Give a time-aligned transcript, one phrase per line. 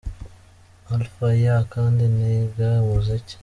[0.93, 1.61] Alpha: Yeah!
[1.73, 3.35] Kandi niga umuziki?.